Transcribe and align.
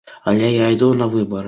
Але 0.31 0.47
я 0.53 0.69
іду 0.77 0.89
на 1.03 1.11
выбары! 1.17 1.39